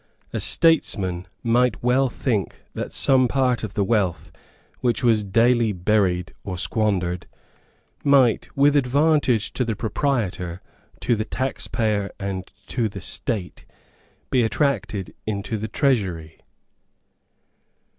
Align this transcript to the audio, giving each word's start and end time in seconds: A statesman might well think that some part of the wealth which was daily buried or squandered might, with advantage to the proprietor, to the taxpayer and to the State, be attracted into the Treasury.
A 0.33 0.39
statesman 0.39 1.27
might 1.43 1.83
well 1.83 2.09
think 2.09 2.55
that 2.73 2.91
some 2.91 3.27
part 3.27 3.63
of 3.63 3.75
the 3.75 3.83
wealth 3.83 4.31
which 4.79 5.03
was 5.03 5.23
daily 5.23 5.73
buried 5.73 6.33
or 6.43 6.57
squandered 6.57 7.27
might, 8.03 8.49
with 8.57 8.75
advantage 8.75 9.53
to 9.53 9.63
the 9.63 9.75
proprietor, 9.75 10.59
to 11.01 11.15
the 11.15 11.23
taxpayer 11.25 12.09
and 12.19 12.51
to 12.65 12.89
the 12.89 12.99
State, 12.99 13.65
be 14.31 14.41
attracted 14.41 15.13
into 15.27 15.55
the 15.55 15.67
Treasury. 15.67 16.39